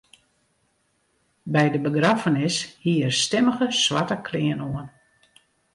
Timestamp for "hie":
2.85-2.97